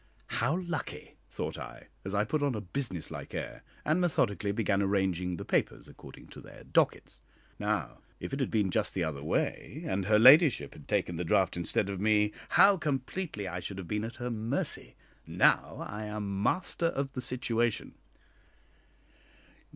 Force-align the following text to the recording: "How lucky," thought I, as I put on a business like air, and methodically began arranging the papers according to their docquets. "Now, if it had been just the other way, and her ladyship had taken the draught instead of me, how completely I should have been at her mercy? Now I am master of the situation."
"How 0.41 0.57
lucky," 0.57 1.13
thought 1.29 1.59
I, 1.59 1.89
as 2.03 2.15
I 2.15 2.23
put 2.23 2.41
on 2.41 2.55
a 2.55 2.61
business 2.61 3.11
like 3.11 3.35
air, 3.35 3.61
and 3.85 4.01
methodically 4.01 4.51
began 4.51 4.81
arranging 4.81 5.37
the 5.37 5.45
papers 5.45 5.87
according 5.87 6.29
to 6.29 6.41
their 6.41 6.63
docquets. 6.63 7.21
"Now, 7.59 7.99
if 8.19 8.33
it 8.33 8.39
had 8.39 8.49
been 8.49 8.71
just 8.71 8.95
the 8.95 9.03
other 9.03 9.21
way, 9.21 9.83
and 9.85 10.05
her 10.05 10.17
ladyship 10.17 10.73
had 10.73 10.87
taken 10.87 11.17
the 11.17 11.23
draught 11.23 11.55
instead 11.55 11.87
of 11.87 12.01
me, 12.01 12.31
how 12.49 12.77
completely 12.77 13.47
I 13.47 13.59
should 13.59 13.77
have 13.77 13.87
been 13.87 14.03
at 14.03 14.15
her 14.15 14.31
mercy? 14.31 14.95
Now 15.27 15.85
I 15.87 16.05
am 16.05 16.41
master 16.41 16.87
of 16.87 17.13
the 17.13 17.21
situation." 17.21 17.93